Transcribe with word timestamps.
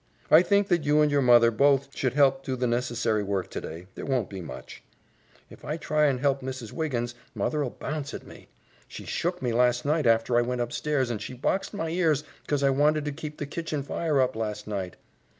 "I 0.31 0.41
think 0.41 0.67
that 0.69 0.83
you 0.83 1.01
and 1.01 1.11
your 1.11 1.21
mother 1.21 1.51
both 1.51 1.95
should 1.95 2.13
help 2.15 2.43
do 2.43 2.55
the 2.55 2.65
necessary 2.65 3.21
work 3.21 3.51
today. 3.51 3.85
There 3.93 4.03
won't 4.03 4.31
be 4.31 4.41
much." 4.41 4.81
"If 5.47 5.63
I 5.63 5.77
try 5.77 6.05
and 6.07 6.19
help 6.19 6.41
Mrs. 6.41 6.71
Wiggins, 6.71 7.13
mother'll 7.35 7.69
bounce 7.69 8.11
out 8.11 8.21
at 8.21 8.27
me. 8.27 8.47
She 8.87 9.05
shook 9.05 9.43
me 9.43 9.53
last 9.53 9.85
night 9.85 10.07
after 10.07 10.39
I 10.39 10.41
went 10.41 10.61
upstairs, 10.61 11.11
and 11.11 11.21
she 11.21 11.35
boxed 11.35 11.75
my 11.75 11.89
ears 11.89 12.23
'cause 12.47 12.63
I 12.63 12.71
wanted 12.71 13.05
to 13.05 13.11
keep 13.11 13.37
the 13.37 13.45
kitchen 13.45 13.83
fire 13.83 14.19
up 14.19 14.35
last 14.35 14.65
night." 14.65 14.95